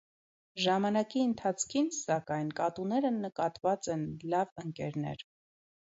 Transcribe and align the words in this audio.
Ժամանակի 0.67 1.21
ընթացքին, 1.25 1.91
սակայն, 1.97 2.49
կատուները 2.61 3.13
նկատուած 3.19 3.93
են՝ 3.97 4.09
լաւ 4.35 4.55
ընկերներ։ 4.65 5.27